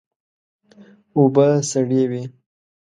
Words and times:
اوبه 1.15 1.47
سړې 1.71 2.03
وې. 2.11 2.23